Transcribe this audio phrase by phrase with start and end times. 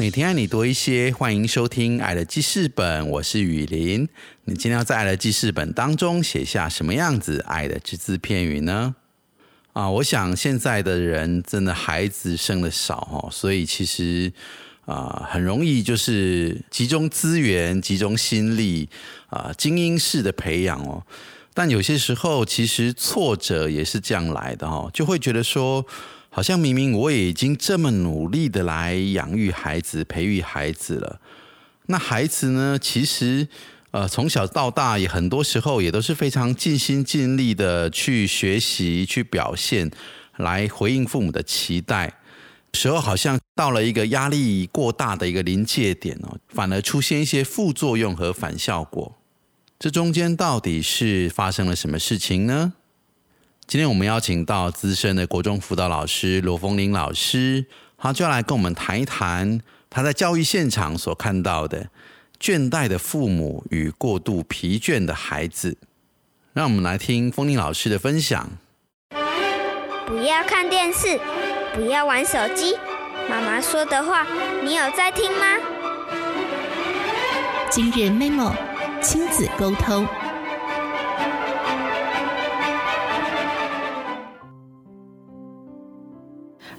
[0.00, 4.08] 每天爱你多一些，欢迎收听《爱的记事本》，我是雨林。
[4.44, 8.94] 你今天要在《爱的记事本》当中写下什么样子爱的只字片语呢？
[9.72, 14.32] 啊，我想现在的人真的孩子生的少哦，所以其实
[14.84, 18.88] 啊很容易就是集中资源、集中心力
[19.26, 21.02] 啊精英式的培养哦。
[21.52, 25.84] 但有些时候其实挫折也是这样来的哦，就会觉得说。
[26.38, 31.20] 好像明明我也已经这么努力的来养育孩子、培育孩子了，
[31.86, 32.78] 那孩子呢？
[32.80, 33.48] 其实
[33.90, 39.90] 呃，从小到大也很多时候也都是非常尽心尽力的去学习、去表现，
[40.36, 42.14] 来回应父母的期待。
[42.72, 49.18] 时候好像到了一个压力过大的一个临界点哦，反而出现一些副作用和反效果。
[49.80, 52.74] 这中间到底是发生了什么事情呢？
[53.68, 57.66] 今天我们邀请到资深的国中辅导老师罗峰林老师，
[57.98, 61.90] 他就要来跟我们谈一谈他在教育现场所看到的
[62.40, 65.76] 倦怠的父母与过度疲倦的孩子。
[66.54, 68.48] 让我们来听凤玲老师的分享。
[70.06, 71.20] 不要看电视，
[71.74, 72.74] 不要玩手机，
[73.28, 74.26] 妈妈说的话，
[74.64, 75.44] 你有在听吗？
[77.70, 78.50] 今日 memo
[79.02, 80.08] 亲子沟通。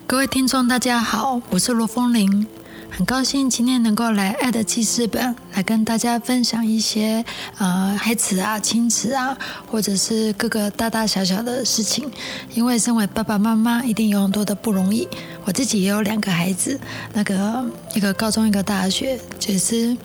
[0.10, 2.48] 各位听众，大家好，我是罗风玲，
[2.90, 7.24] 很高兴今天能够来爱的记事本，来跟大家分享一些
[7.60, 9.38] 呃孩子啊、亲子啊，
[9.68, 12.10] 或者是各个大大小小的事情。
[12.56, 15.08] 因为身为爸爸妈妈，一定有很多的不容易。
[15.46, 16.80] 我自己也有两个孩子，
[17.14, 19.96] 那个一个高中，一个大学，就是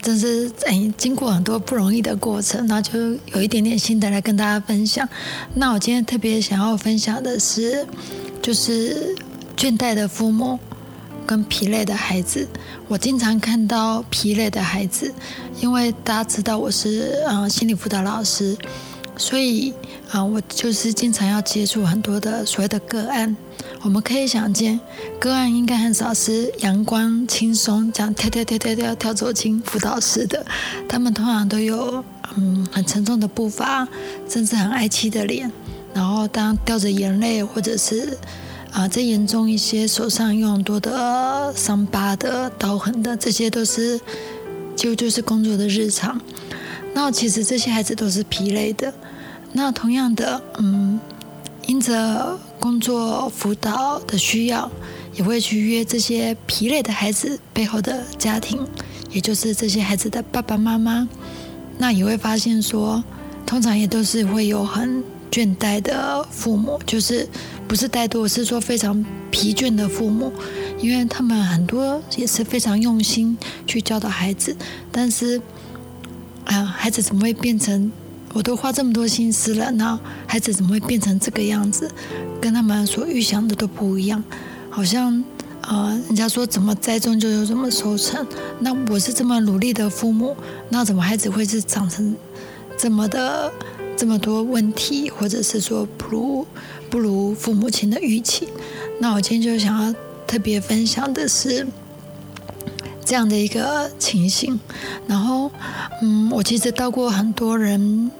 [0.00, 2.98] 真是哎经过很多不容易的过程，那就
[3.34, 5.06] 有一点点心得来跟大家分享。
[5.52, 7.86] 那我今天特别想要分享的是，
[8.40, 9.14] 就是。
[9.62, 10.58] 倦怠的父母
[11.24, 12.48] 跟疲累的孩子，
[12.88, 15.14] 我经常看到疲累的孩子，
[15.60, 18.56] 因为大家知道我是呃心理辅导老师，
[19.16, 19.72] 所以
[20.10, 23.36] 啊我就是经常要接触很多的所谓的个案。
[23.82, 24.80] 我们可以想见，
[25.20, 30.44] 个案应该很少是阳光轻松这样跳跳跳跳跳跳走进辅导室的，
[30.88, 32.04] 他们通常都有
[32.36, 33.86] 嗯很沉重的步伐，
[34.28, 35.48] 甚至很哀戚的脸，
[35.94, 38.18] 然后当掉着眼泪或者是。
[38.72, 44.00] 啊，再严重一些，手上有很多的伤疤的、刀痕的，这些都是
[44.74, 46.18] 就就是工作的日常。
[46.94, 48.92] 那其实这些孩子都是疲累的。
[49.52, 50.98] 那同样的，嗯，
[51.66, 54.70] 因着工作辅导的需要，
[55.14, 58.66] 也会去约这些疲累的孩子背后的家庭，
[59.10, 61.06] 也就是这些孩子的爸爸妈妈。
[61.76, 63.04] 那也会发现说，
[63.44, 65.04] 通常也都是会有很。
[65.32, 67.26] 倦怠的父母，就是
[67.72, 70.30] 不是怠惰，是说非常疲倦的父母，
[70.78, 73.34] 因为他们很多也是非常用心
[73.66, 74.54] 去教导孩子，
[74.90, 75.40] 但是，
[76.44, 77.90] 啊，孩子怎么会变成？
[78.34, 81.90] 我都花这么多心思了，那孩子怎么会变成这个样子？
[82.42, 84.22] 跟他们所预想的都不一样，
[84.68, 85.24] 好像，
[85.62, 88.26] 呃，人家说怎么栽种就有怎么收成，
[88.60, 90.36] 那我是这么努力的父母，
[90.68, 92.14] 那怎么孩子会是长成
[92.76, 93.50] 这么的？
[93.94, 96.46] 这么多问题，或者是说不如
[96.92, 98.46] 不如父母亲的预期，
[99.00, 99.94] 那我今天就想要
[100.26, 101.66] 特别分享的是
[103.02, 104.60] 这样的一个情形。
[105.06, 105.50] 然后，
[106.02, 108.10] 嗯，我其实到过很多人，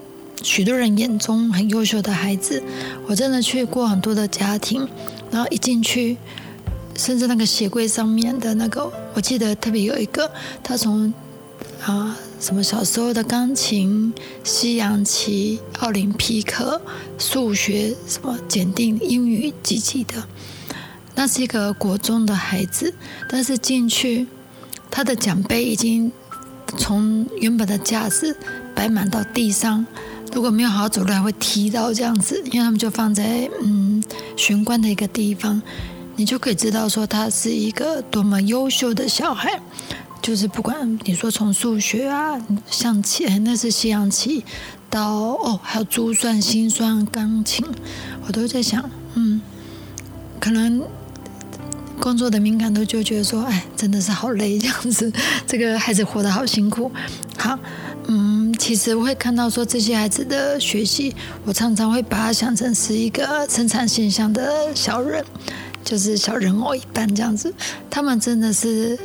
[0.43, 2.63] 许多人眼中很优秀的孩子，
[3.07, 4.89] 我真的去过很多的家庭，
[5.31, 6.17] 然后一进去，
[6.97, 10.31] 甚至那个鞋柜上面的那个，我记得特别有一个，
[10.63, 11.13] 他从
[11.85, 12.17] 啊。
[12.41, 14.13] 什么小时候的钢琴、
[14.43, 16.83] 西洋棋、奥林匹克、
[17.17, 20.27] 数学，什么检定、英语几级的？
[21.15, 22.93] 那是一个国中的孩子，
[23.29, 24.27] 但是进去，
[24.91, 26.11] 他的奖杯已经
[26.77, 28.37] 从原本的架子
[28.75, 29.87] 摆满到地上，
[30.33, 32.43] 如果没有好好走路，还会踢到这样子。
[32.47, 34.03] 因为他们就放在嗯
[34.37, 35.63] 玄关的一个地方，
[36.17, 39.61] 你就可以知道说他是一个多么优秀的小孩。
[40.23, 42.41] 就是不管你说从数学啊、
[42.71, 44.45] 象棋，那是西洋棋，
[44.89, 47.67] 到哦还有珠算、心算、钢琴，
[48.25, 49.41] 我都在想，嗯，
[50.39, 50.81] 可能
[51.99, 55.13] 工作的敏感度，就觉得说，哎，真的是好累这样子，
[55.45, 56.89] 这个孩子活得好辛苦。
[57.37, 57.59] 好，
[58.07, 61.13] 嗯，其实我会看到说这些孩子的学习，
[61.45, 65.25] 我常常会把它想成是一个生产现象的小人，
[65.83, 67.53] 就是小人偶一般这样子。
[67.91, 68.97] 他们真的是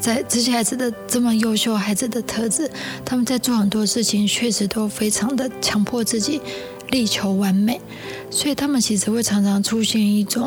[0.00, 2.70] 在这些孩子的这么优秀孩子的特质，
[3.04, 6.40] 他们在做很多事情，确实都非常的强迫自己。
[6.90, 7.80] 力求完美，
[8.32, 10.44] 所以他们其实会常常出现一种，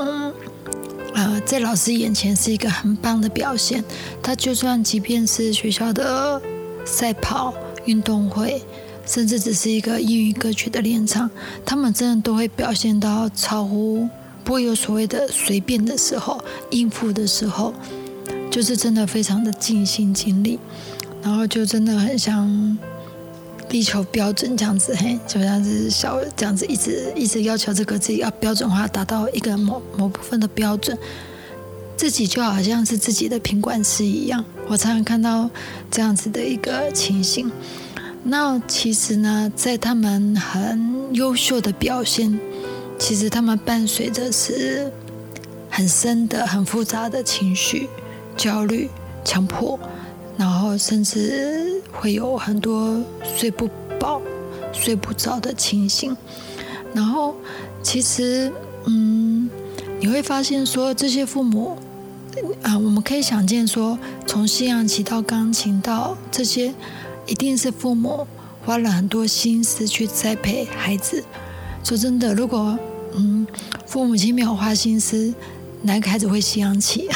[1.14, 3.82] 呃，在老师眼前是一个很棒的表现。
[4.22, 6.42] 他就算即便是学校的
[6.84, 7.54] 赛跑
[7.86, 8.62] 运动会，
[9.06, 11.32] 甚至只是一个英语歌曲的练唱，
[11.66, 14.10] 他们真的都会表现到超乎，
[14.44, 17.74] 不会有所谓的随便的时候，应付的时候，
[18.54, 20.60] 就是真的非常的尽心尽力，
[21.24, 22.78] 然后就真的很像。
[23.70, 30.96] 力求标准这样子，嘿，就像是小这样子，一直一直要求这个自己要标准化，达到一个某某部分的标准，
[31.98, 34.46] 自己就好像是自己的品管师一样。
[34.68, 35.50] 我常常看到
[35.90, 37.52] 这样子的一个情形。
[38.22, 42.40] 那其实呢，在他们很优秀的表现，
[43.00, 44.92] 其实他们伴随着是
[45.68, 47.90] 很深的、很复杂的情绪、
[48.36, 48.90] 焦虑、
[49.24, 49.80] 强迫，
[50.38, 51.82] 然后甚至。
[51.96, 53.00] 会有很多
[53.38, 53.70] 睡不
[54.00, 54.20] 饱、
[54.74, 56.18] 睡不着的情形，
[56.92, 57.36] 然后
[57.84, 58.52] 其实，
[58.86, 59.48] 嗯，
[60.00, 61.78] 你会发现说这些父母，
[62.64, 66.74] 啊，我们可以想见说，从西洋棋到钢琴到这些，
[67.28, 68.28] 一定是父母
[68.66, 71.24] 花了很多心思去栽培孩子。
[71.84, 72.78] 说真的，如果
[73.14, 73.46] 嗯，
[73.86, 75.32] 父母亲没有花心思，
[75.84, 77.08] 哪个孩子会西洋棋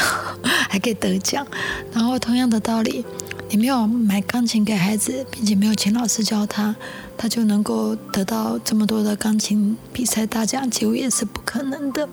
[0.67, 1.45] 还可以得奖？
[1.93, 3.05] 然后同样的道理。
[3.49, 6.75] 你没有买钢琴给孩子，并且没有请老师教他，
[7.15, 12.09] 他就能够得到这么多的钢琴比赛大奖，几乎也是不可能的。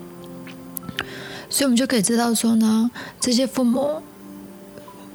[1.51, 2.89] 所以，我们就可以知道说呢，
[3.21, 4.01] 这些父母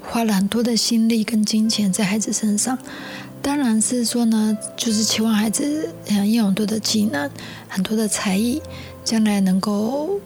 [0.01, 2.77] 花了很多的心力跟金钱在孩子身上，
[3.41, 7.31] 当然是说呢，就是期望孩子嗯拥有很多的技能、
[7.69, 8.61] 很多的才艺，
[9.05, 10.19] 将来能够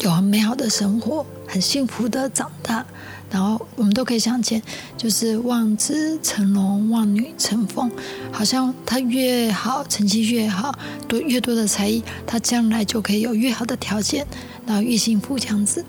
[0.00, 2.84] 有很美好的生活，很幸福的长大。
[3.28, 4.62] 然后我们都可以想见，
[4.96, 7.90] 就是望子成龙，望女成凤，
[8.30, 10.72] 好像他越好，成绩越好，
[11.08, 14.24] 多越多的才艺，他将来就可以有越好的条件，
[14.64, 15.84] 然后越幸福这样子。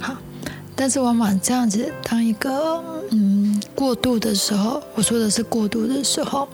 [0.00, 0.16] 好，
[0.74, 6.48] 但是往往这样子，当一个嗯过度的时候，我说的是过度的时候，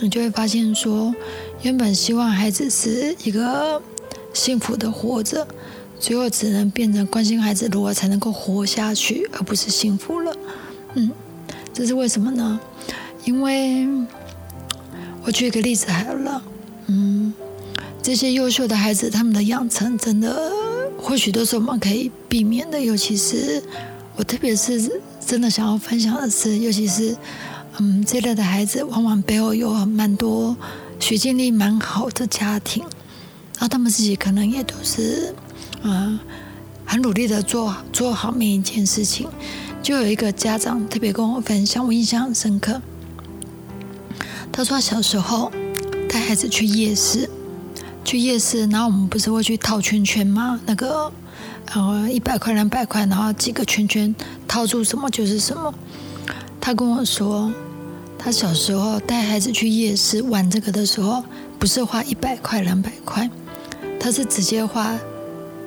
[0.00, 1.14] 你就会发现说，
[1.62, 3.80] 原本希望孩子是一个
[4.34, 5.46] 幸福的活着。
[6.00, 10.34] 最后只能变成关心孩子如何才能够活下去，而不是幸福了。
[10.94, 11.10] 嗯，
[11.74, 12.58] 这是为什么呢？
[13.26, 13.86] 因为
[15.22, 16.42] 我举一个例子好了。
[16.86, 17.32] 嗯，
[18.02, 20.50] 这些优秀的孩子，他们的养成真的
[20.98, 22.80] 或许都是我们可以避免的。
[22.80, 23.62] 尤其是
[24.16, 24.90] 我特别是
[25.24, 27.14] 真的想要分享的是，尤其是
[27.78, 30.56] 嗯这类的孩子，往往背后有蛮多
[30.98, 35.34] 学经历蛮好的家庭，然后他们自己可能也都是。
[35.82, 36.20] 啊，
[36.84, 39.28] 很努力的做做好每一件事情，
[39.82, 42.80] 就有一个家长特别跟我分享，我印象很深刻。
[44.52, 45.50] 他说他小时候
[46.08, 47.30] 带孩子去夜市，
[48.04, 50.60] 去夜市，然后我们不是会去套圈圈吗？
[50.66, 51.10] 那个
[51.72, 54.14] 然后一百块两百块，然后几个圈圈
[54.46, 55.72] 套住什么就是什么。
[56.60, 57.50] 他跟我说，
[58.18, 61.24] 他小时候带孩子去夜市玩这个的时候，
[61.58, 63.30] 不是花一百块两百块，
[63.98, 64.98] 他是直接花。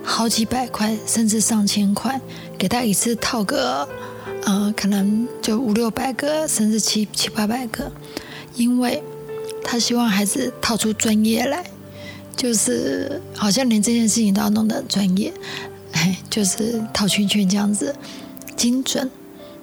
[0.03, 2.19] 好几百块，甚至上千块，
[2.57, 3.87] 给他一次套个，
[4.43, 7.89] 呃，可能就五六百个，甚至七七八百个，
[8.55, 9.01] 因为
[9.63, 11.63] 他希望孩子套出专业来，
[12.35, 15.33] 就是好像连这件事情都要弄得很专业，
[15.93, 17.95] 哎，就是套圈圈这样子，
[18.57, 19.09] 精准。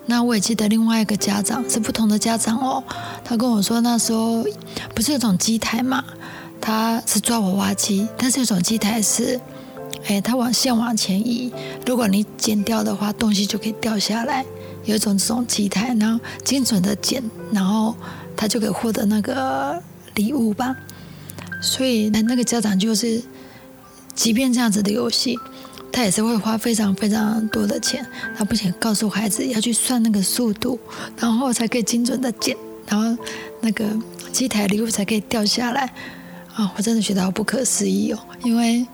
[0.06, 2.82] 那我也记得另外一个家长是不同的家长哦，
[3.22, 4.44] 他跟我说那时候
[4.94, 6.02] 不是有种机台嘛，
[6.60, 9.38] 他是抓娃娃机，但是有种机台是。
[10.06, 11.52] 哎，它往线往前移，
[11.86, 14.44] 如果你剪掉的话，东西就可以掉下来。
[14.86, 17.94] 有一种这种机台，然后精准的剪，然后
[18.34, 19.80] 他就可以获得那个
[20.14, 20.74] 礼物吧。
[21.62, 23.22] 所以那那个家长就是，
[24.14, 25.38] 即便这样子的游戏，
[25.92, 28.04] 他也是会花非常非常多的钱。
[28.34, 30.80] 他不仅告诉孩子要去算那个速度，
[31.18, 33.22] 然后才可以精准的剪，然后
[33.60, 33.84] 那个
[34.32, 35.92] 机台礼物才可以掉下来。
[36.54, 38.86] 啊，我真的觉得好不可思议哦，因为。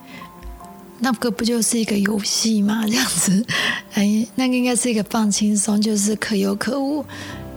[0.99, 2.85] 那个不就是一个游戏吗？
[2.87, 3.45] 这样子，
[3.95, 7.05] 哎，那个应该是一个放轻松，就是可有可无，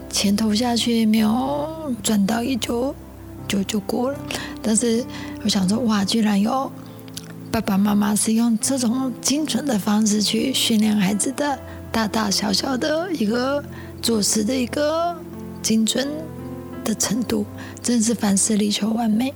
[0.09, 2.93] 钱投下去没有赚到也就
[3.47, 4.19] 就就过了。
[4.61, 5.03] 但是
[5.43, 6.69] 我想说，哇，居然有
[7.49, 11.57] 爸爸妈妈是用这种精准的方式去训练孩子的
[11.91, 13.63] 大大小小的一个
[14.01, 15.17] 做事的一个
[15.63, 16.07] 精准
[16.83, 17.45] 的程度，
[17.81, 19.33] 真是凡事力求完美。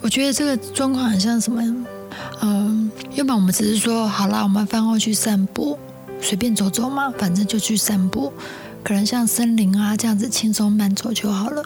[0.00, 1.62] 我觉得这个状况很像什么？
[2.40, 5.78] 嗯，原本我们只是说好啦，我们饭后去散步，
[6.20, 8.32] 随便走走嘛，反正就去散步，
[8.82, 11.62] 可能像森林啊这样子轻松慢走就好了，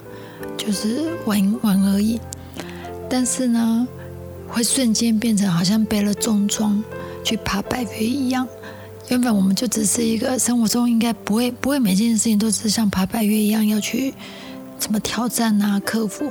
[0.57, 2.21] 就是玩玩而已。
[3.09, 3.87] 但是呢，
[4.49, 6.83] 会瞬间变成好像背了重装
[7.25, 8.47] 去爬百岳一样。
[9.09, 14.15] 原本我们就只是一个生活中应该不会不会每件事情都是像爬百岳一样要去
[14.79, 16.31] 怎么挑战啊克服。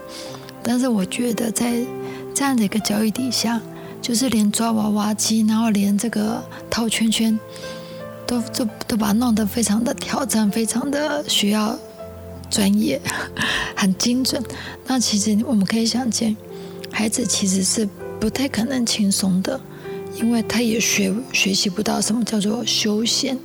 [0.63, 1.85] 但是我觉得在
[2.33, 3.59] 这样的一个教育底下，
[4.01, 7.39] 就是连抓娃娃机，然后连这个套圈圈，
[8.25, 11.77] 都都都把它弄得非常的挑战，非常的需要
[12.49, 12.99] 专业，
[13.75, 14.43] 很精准。
[14.87, 16.35] 那其实我们可以想见。
[16.91, 17.87] 孩子其实是
[18.19, 19.59] 不太可能轻松的，
[20.15, 23.37] 因为他也学学习不到什么叫做休闲。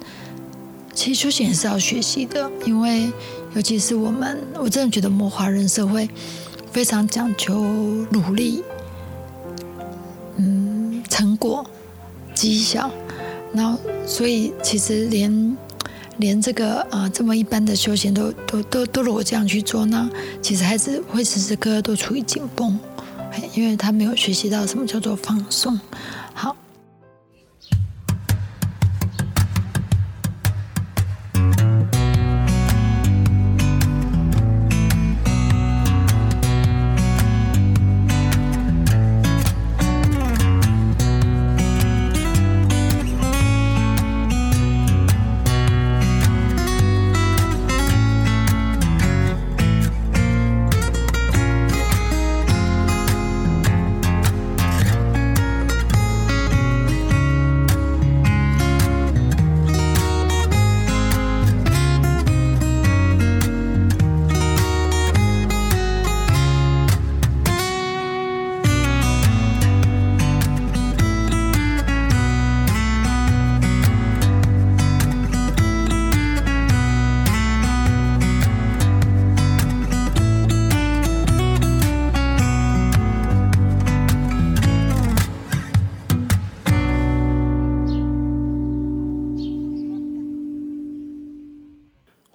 [0.95, 3.13] 其实休闲是要学习的，因为
[3.55, 6.09] 尤其是我们，我真的觉得我们华人社会
[6.73, 7.61] 非常讲求
[8.11, 8.63] 努力，
[10.37, 11.64] 嗯，成果、
[12.35, 12.91] 绩效，
[13.53, 15.57] 然后所以其实连
[16.19, 20.09] 连这个啊这么一般的修行都都都都如果这样去做，那
[20.43, 22.79] 其实孩子会时时刻刻都处于紧绷。
[23.53, 25.76] 因为他没有学习到什么叫做放松。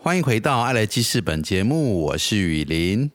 [0.10, 3.12] 欢迎回到《爱来记事本》节目，我是雨林。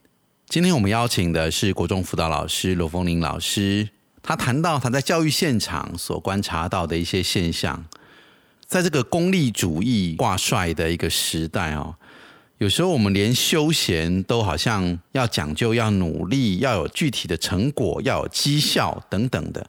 [0.46, 3.88] 今天我们邀请的是国中辅导老师罗凤玲老师，
[4.22, 7.84] 他谈到他在教育现场所观察到的一些现象。
[8.64, 11.96] 在这个功利主义挂帅的一个时代哦，
[12.58, 19.68] 有时候我们连休闲都好像要讲究、要努力、要有具体的成果、要有绩效等等的。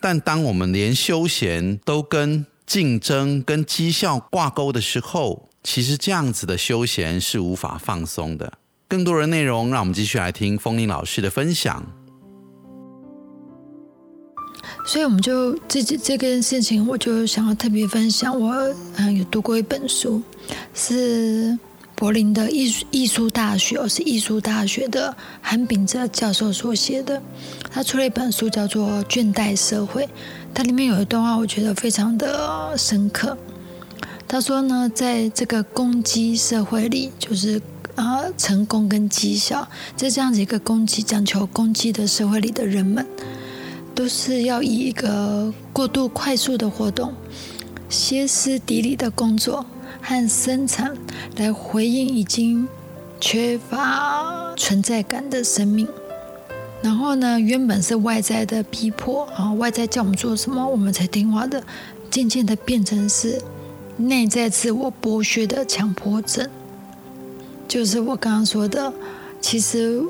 [0.00, 8.52] 但当我们连休闲都跟竞争、跟绩效挂钩的时候，其实这样子的休闲是无法放松的。
[8.86, 11.84] 更多的内容，让我们继续来听风铃老师的分享。
[14.86, 18.38] 所以，我们就这这件事情，我就想要特别分享。
[18.38, 18.52] 我
[18.96, 20.22] 嗯有读过一本书，
[20.74, 21.58] 是
[21.94, 27.20] 柏林的艺术艺术大学，是艺术大学的韩炳哲教授所写的。
[27.70, 30.04] 他出了一本书，叫做《倦怠社会》。
[30.52, 33.36] 它里面有一段话，我觉得非常的深刻。
[34.26, 37.60] 他说呢，在这个攻击社会里，就是
[37.94, 43.06] 啊，成功跟绩效，在这样子一个攻击、讲求攻击的社会里的人们，
[43.94, 47.12] 都是要以一个过度快速的活动、
[47.88, 49.64] 歇斯底里的工作
[50.00, 50.96] 和生产，
[51.36, 52.66] 来回应已经
[53.20, 55.86] 缺乏存在感的生命。
[56.82, 61.62] 然后呢，原本是外在的逼迫啊，外在叫我们做什么，我们才听话的，
[62.10, 63.40] 渐渐的变成是。
[63.96, 66.48] 内在自我剥削的强迫症，
[67.68, 68.92] 就是我刚刚说的。
[69.40, 70.02] 其实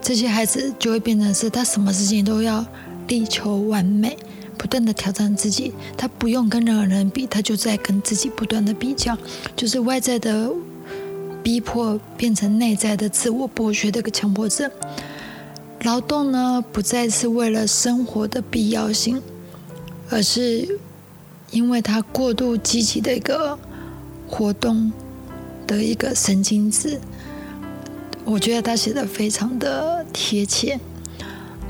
[0.00, 2.64] 这些孩子就会变成是他什么事情都要
[3.06, 4.16] 力求完美，
[4.58, 5.72] 不断的挑战自己。
[5.96, 9.16] 他不用跟任何人比，他就在跟自己不断的比较。
[9.54, 10.50] 就是外在的
[11.42, 14.70] 逼迫变成内在的自我剥削的一个强迫症。
[15.82, 19.22] 劳动呢，不再是为了生活的必要性，
[20.08, 20.80] 而是。
[21.50, 23.58] 因为他过度积极的一个
[24.28, 24.92] 活动
[25.66, 27.00] 的一个神经质，
[28.24, 30.78] 我觉得他写的非常的贴切。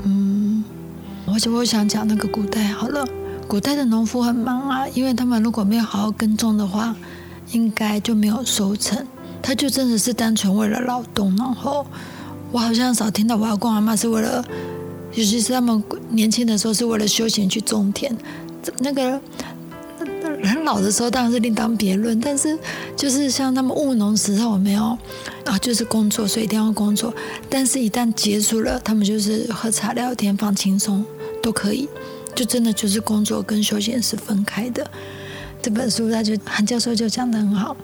[0.03, 0.63] 嗯，
[1.27, 3.05] 而且我想讲那个古代好了，
[3.47, 6.95] 古代的农夫很忙啊，因为他们如果没有好好耕种的话，
[7.51, 9.05] 应该就没有收成。
[9.43, 11.85] 他就真的是单纯为了劳动，然后
[12.51, 14.45] 我好像少听到我阿公阿妈是为了
[15.13, 18.15] 尤其是他们年轻的时候是为了休闲去种田，
[18.79, 19.19] 那个
[20.63, 22.19] 老的时候当然是另当别论。
[22.19, 22.57] 但是
[22.95, 24.97] 就是像他们务农时候没有
[25.45, 27.13] 啊，就是工作，所以一定要工作。
[27.49, 31.03] 但是一旦结束了，他们就是喝茶聊天，放轻松
[31.41, 31.87] 都可以。
[32.33, 34.89] 就真的就是工作跟休闲是分开的。
[35.61, 37.75] 这本书他就韩教授就讲的很好，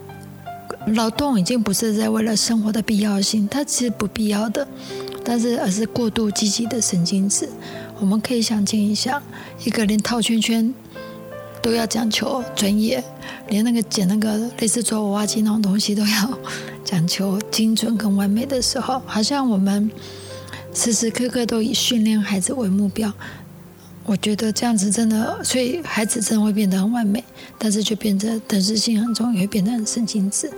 [0.95, 4.65] 劳动已经不是在为了生活的必要性，它其实不必要的，
[5.23, 7.49] 但是而是过度积极的神经质。
[7.99, 9.21] 我们可以想见一下，
[9.65, 10.73] 一个连套圈圈
[11.67, 13.03] 都要讲求专业，
[13.49, 16.39] 连那个剪那个类似做娃娃机那种东西都要
[16.85, 19.91] 讲求精准跟完美的时候，好像我们
[20.73, 23.11] 时时刻刻都以训练孩子为目标。
[24.05, 27.21] 我觉得这样子真的，所以孩子真的会变得很完美，
[27.57, 30.49] 但是却变得等视性很重，也会变得很神经质。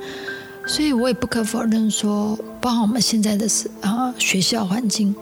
[0.68, 5.16] 所以我也不可否认说，包含我们现在的是啊学校环境，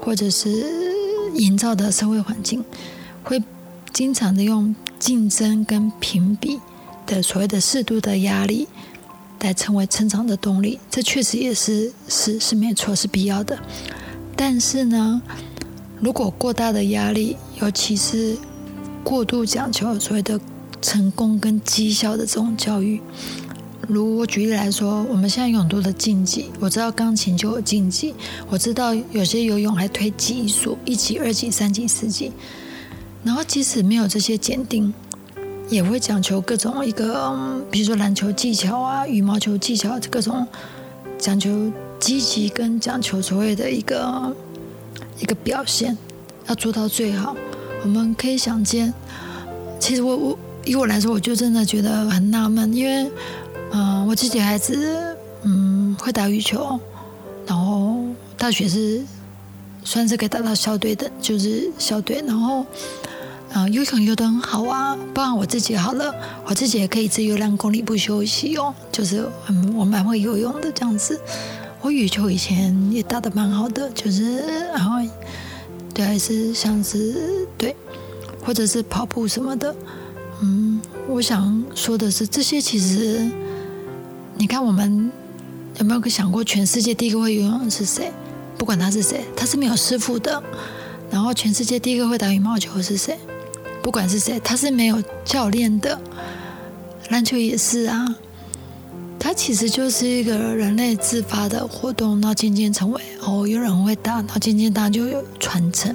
[0.00, 0.50] 或者是
[1.36, 2.64] 营造的社会环境，
[3.22, 3.40] 会
[3.92, 6.60] 经常的用竞争跟评比
[7.06, 8.68] 的所谓的适度的压力，
[9.40, 10.78] 来成为成长的动力。
[10.88, 13.58] 这确实也是是是没错，是必要的。
[14.36, 15.20] 但是呢？
[16.02, 18.34] 如果过大的压力，尤其是
[19.04, 20.40] 过度讲求所谓的
[20.80, 22.98] 成功跟绩效的这种教育，
[23.86, 28.14] 如我举例来说，我们现在有很多的竞技，我知道钢琴就有竞技，
[28.48, 32.32] 我知道有些游泳还推级数，一级、二级、三级、四级，
[33.24, 34.92] 然后即使没有这些检定，
[35.68, 40.46] 也会讲求各种一个，比如说篮球技巧啊、羽毛球技巧，各种
[41.18, 44.34] 讲求积极跟讲求所谓的一个。
[45.18, 45.96] 一个表现
[46.46, 47.36] 要做到最好，
[47.82, 48.90] 我们可以想见。
[49.78, 53.10] 其实我我以我来说，我就真的觉得很纳闷，因为
[53.70, 56.80] 嗯，我自己孩子嗯会打羽球，
[57.46, 58.02] 然后
[58.38, 59.02] 大学是
[59.84, 62.64] 算是可以打到校队的，就是校队，然后
[63.52, 66.14] 啊游泳游得很好啊，不然我自己好了，
[66.46, 71.20] 我自己也可以自由两公里不休息哦，就是嗯我蛮会游泳的这样子。
[71.80, 74.38] 我羽球以前也打得蛮好的，就是
[74.72, 74.98] 然后
[75.94, 77.74] 对，还是像是对，
[78.44, 79.74] 或者是跑步什么的。
[80.42, 83.28] 嗯，我想说的是，这些其实
[84.36, 85.10] 你看，我们
[85.78, 88.12] 有没有想过，全世界第一个会游泳的是谁？
[88.56, 90.42] 不管他是谁，他是没有师傅的。
[91.10, 93.18] 然后，全世界第一个会打羽毛球是谁？
[93.82, 96.00] 不管是谁，他是没有教练的。
[97.08, 98.16] 篮球也是啊。
[99.22, 105.94] 它其实就是一个人类自发的活动，然后渐渐成为哦，有人会打，然后渐渐大就有传承。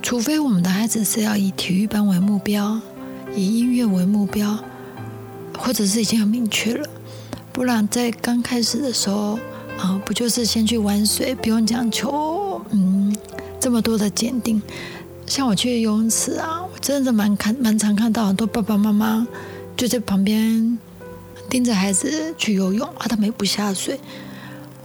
[0.00, 2.80] 除非我们的孩子是要以体育班为目标，
[3.34, 4.58] 以音乐为目标，
[5.58, 6.88] 或者是已经很明确了，
[7.52, 9.38] 不然在刚开始的时候
[9.78, 13.14] 啊，不就是先去玩水，不用讲求嗯
[13.60, 14.62] 这么多的鉴定。
[15.26, 19.26] 像我去游泳池啊，我真的蛮看蛮常看到很多爸爸妈妈
[19.76, 20.78] 就在旁边。
[21.50, 24.00] 盯着孩子去游泳啊，他们也不下水。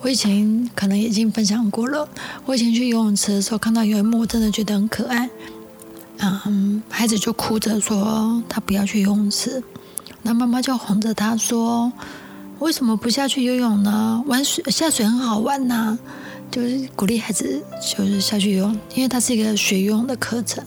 [0.02, 2.08] 我以前可能已经分享过了。
[2.45, 5.30] 我以前去游泳池的时候，看到有一幕，真的觉得很可爱。
[6.19, 9.63] 嗯，孩子就哭着说他不要去游泳池，
[10.21, 11.91] 那妈妈就哄着他说
[12.60, 14.23] ：“为什么不下去游泳呢？
[14.28, 15.97] 玩水下水很好玩呐。”
[16.51, 17.62] 就是鼓励孩子
[17.95, 20.63] 就是下去游泳，因为它是一个学游泳的课程。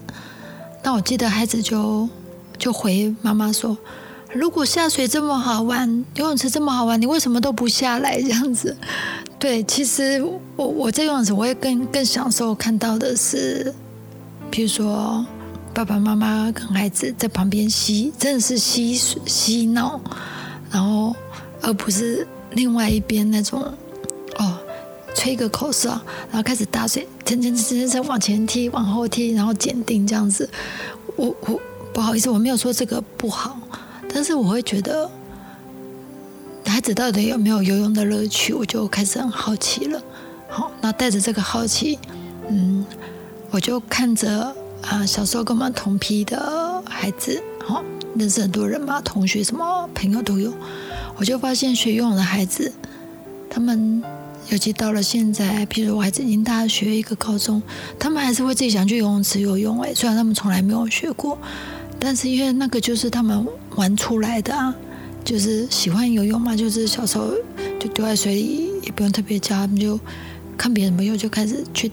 [0.82, 2.08] 那我记得孩子就
[2.58, 3.76] 就回妈妈说。
[4.34, 8.18] 如果下水这么好玩，游泳池这么好玩，你为什么都不下来？
[8.18, 8.74] 这样子，
[9.38, 10.24] 对，其实
[10.56, 13.74] 我我在游泳池，我也更更享受看到的是，
[14.50, 15.22] 比如说
[15.74, 18.94] 爸爸妈妈跟孩子在旁边嬉，真的是嬉
[19.26, 20.00] 嬉闹，
[20.70, 21.14] 然后
[21.60, 23.62] 而不是另外一边那种
[24.38, 24.58] 哦，
[25.14, 25.90] 吹个口哨，
[26.30, 30.48] 然后开始打水，蹭蹭蹭蹭蹭往前踢，往后踢，然后检定这样子。
[31.16, 31.60] 我我
[31.92, 33.58] 不好意思，我没有说这个不好。
[34.14, 35.10] 但是我会觉得，
[36.66, 40.02] 孩子到底有没有游泳的乐趣，我就开始很好奇了。
[40.48, 41.98] 好，那带着这个好奇，
[42.48, 42.84] 嗯，
[43.50, 47.82] 我就看着啊，小时候跟我们同批的孩子，好，
[48.16, 50.52] 认识很多人嘛，同学什么朋友都有，
[51.16, 52.70] 我就发现学游泳的孩子，
[53.48, 54.02] 他们
[54.52, 57.62] 尤其到了现在，譬如我孩子已经大学一个高中，
[57.98, 59.80] 他们还是会自己想去游泳池游泳。
[59.80, 61.38] 哎，虽然他们从来没有学过。
[61.98, 64.74] 但是因为那个就是他们玩出来的啊，
[65.24, 67.30] 就是喜欢游泳嘛，就是小时候
[67.80, 69.98] 就丢在水里，也不用特别教，他们就
[70.58, 71.90] 看别人怎么游就开始去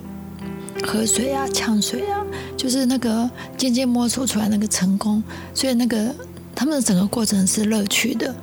[0.83, 2.25] 喝水啊、呛水啊，
[2.57, 6.13] 就是那个渐渐摸索出来那个成功，所以那个
[6.55, 8.35] 他们的整个过程是乐趣的，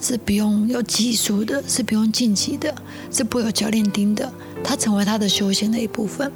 [0.00, 2.74] 是不用有技术的，是不用晋级的，
[3.10, 4.32] 是不会有教练盯的，
[4.62, 6.30] 它成为他的休闲的一部分。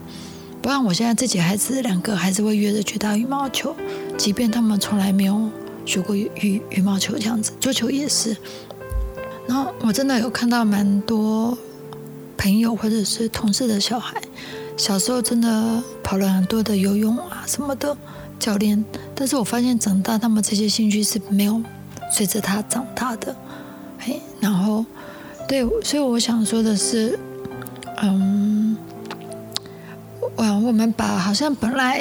[0.60, 3.74] 不然我现在自己孩子两个还是会约着去打羽毛球，
[4.16, 5.50] 即便他们从来没有
[5.84, 8.36] 学过羽羽羽毛球这样子，桌球也是。
[9.48, 11.58] 然后我真的有看到蛮多
[12.36, 14.20] 朋友或者是同事的小孩，
[14.76, 17.96] 小时候真的跑了很多的游泳啊什么的
[18.38, 18.84] 教练，
[19.16, 21.60] 但是我发现长大他们这些兴趣是没有
[22.12, 23.34] 随着他长大的，
[24.04, 24.84] 哎，然后
[25.48, 27.18] 对，所以我想说的是，
[28.02, 28.76] 嗯。
[30.36, 32.00] 哇，我们把好像本来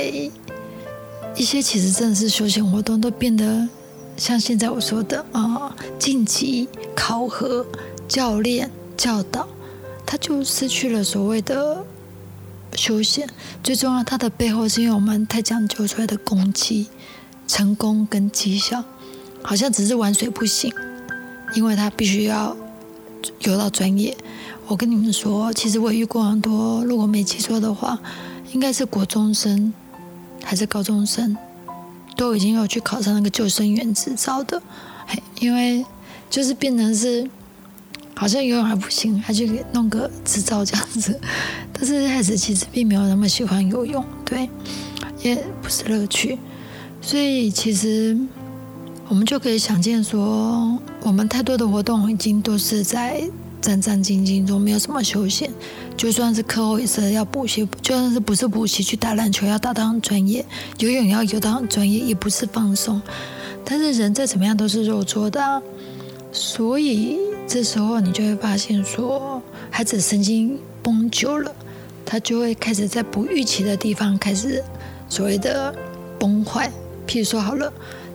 [1.36, 3.68] 一些其实真的是休闲活动，都变得
[4.16, 7.66] 像现在我说的啊，晋级、考核、
[8.08, 9.48] 教练、教导，
[10.06, 11.84] 它就失去了所谓的
[12.76, 13.28] 休闲。
[13.62, 16.88] 最重要，它的背后是因为我们太讲究出来的攻击、
[17.48, 18.84] 成功跟绩效，
[19.44, 20.74] 好像只是玩水不行，
[21.54, 22.56] 因为他必须要
[23.42, 24.16] 游到专业。
[24.68, 28.00] 我跟你们说，其实我遇过很多，如果没记错的话，
[28.54, 29.74] 应该是国中生
[30.44, 31.36] 还是高中生，
[32.16, 34.62] 都已经有去考上那个救生员执照的。
[35.06, 35.86] 嘿， 因为
[36.30, 37.30] 就是变成是
[38.16, 41.20] 好像游泳还不行，还去弄个执照这样子。
[41.74, 44.50] 但是孩子其实并没有那么喜欢游泳，对，
[45.22, 46.40] 也不是乐趣。
[47.02, 48.18] 所以其实
[49.12, 53.22] 我们就可以想见说，我们太多的活动已经都是在。
[53.60, 55.52] 战战兢兢中没有什么休闲，
[55.96, 60.44] 就算是课后也是要补习，就算是不是补习去打篮球要打到很专业，
[60.80, 63.00] 游泳要游到很专业，也不是放松。
[63.64, 65.62] 但是人再怎么样都是肉做的，
[66.32, 71.54] 所以这时候你就会发现说，孩子神经绷久了，
[72.04, 74.64] 他就会开始在不预期的地方开始
[75.08, 75.72] 所谓的
[76.18, 76.72] 崩坏。
[77.06, 77.72] 譬如说好了，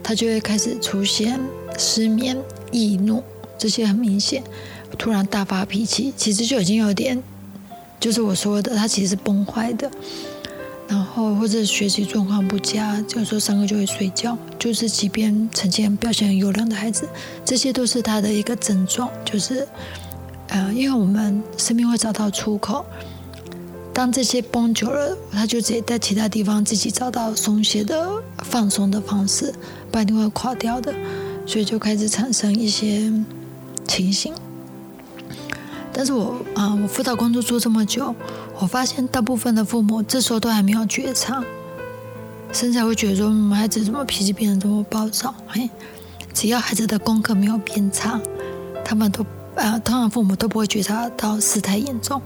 [0.06, 1.40] 他就会开始出现
[1.76, 2.38] 失眠、
[2.70, 3.24] 易怒
[3.58, 4.40] 这些很明显。
[4.96, 7.20] 突然大发脾气，其实就已经有点，
[7.98, 9.90] 就是我说的，他其实是崩坏的。
[10.86, 17.08] 然后或者学习状况不佳，就说上课就会睡觉，就是即便成绩表现很优良的孩子，
[17.44, 19.10] 这些都是他的一个症状。
[19.24, 19.66] 就是，
[20.50, 22.86] 呃，因为我们生命会找到出口，
[23.96, 28.06] 当这些绷久了，他就直接在其他地方自己找到松懈的
[28.44, 29.50] 放松的方式，
[29.90, 30.92] 不然一定会垮掉的。
[31.46, 33.10] 所以就开始产生一些
[33.88, 34.34] 情形。
[35.94, 38.14] 但是我啊，我辅导工作做这么久，
[38.58, 41.42] 我发现大部分的父母这时候都还没有觉察，
[42.52, 45.34] 甚至会觉得说，孩子怎么脾气变得这么暴躁？
[45.48, 45.70] 嘿，
[46.34, 48.20] 只要孩子的功课没有变差，
[48.84, 52.20] 他们都啊，通常父母都不会觉察到事态严重，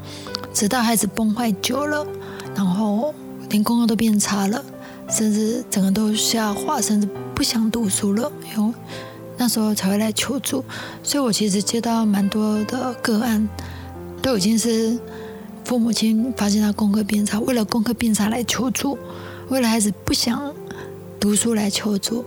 [0.60, 2.06] 直到孩子崩坏久了，
[2.54, 3.14] 然后
[3.48, 4.62] 连功课都变差了，
[5.08, 8.74] 甚至整个都下滑，甚至不想读书了，因为。
[9.38, 10.62] 那时候才会来求助，
[11.02, 13.48] 所以我其实接到蛮多的个案，
[14.20, 14.98] 都已经是
[15.64, 18.98] 父母亲发现他功课变差，为了功课变差来求助，
[19.48, 20.54] 为了孩子不想
[21.18, 22.22] 读书来求助，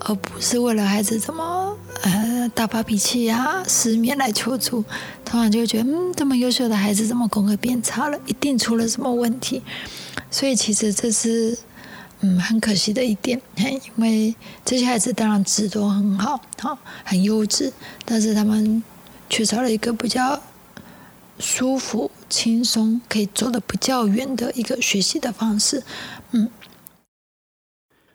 [0.00, 4.84] 而不是为了孩子怎么呃大发脾气呀、失眠来求助。
[5.28, 8.18] 通常就会觉得，嗯，这么优秀的孩子怎么功课变差了？
[8.26, 9.62] 一定出了什么问题。
[10.30, 11.58] 所以其实这是。
[12.20, 17.72] 嗯，很可惜的一点，因为这些孩子当然质都很好，好很优质，
[18.04, 18.82] 但是他们
[19.30, 20.42] 缺少了一个比较
[21.38, 25.84] 舒服、轻松，可以走得比较远的一个学习的方式。
[26.32, 26.50] 嗯，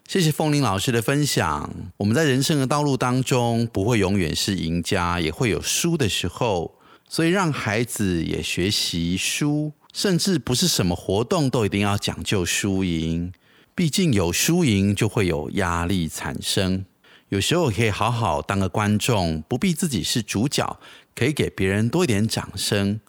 [0.06, 1.74] 谢谢凤玲老师的分享。
[1.96, 6.74] 我们在人生的道路当中，不会永远是赢家，也会有输的时候，
[7.14, 13.32] 所以让孩子也学习输，甚至不是什么活动都一定要讲究输赢。
[13.76, 16.84] 毕竟有输赢就会有压力产生，
[17.30, 20.80] 有时候可以好好当个观众，不必自己是主角，
[21.14, 23.00] 可以给别人多一点掌声。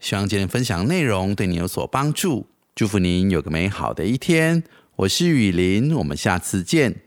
[0.00, 4.64] 希望今天分享内容对你有所帮助，祝福您有个美好的一天。
[4.96, 7.02] 我是雨林，我们下次见。